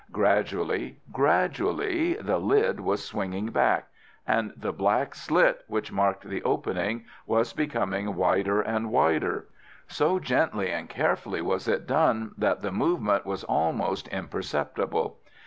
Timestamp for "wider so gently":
8.89-10.71